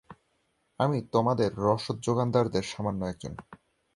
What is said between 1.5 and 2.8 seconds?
রসদ-জোগানদারদের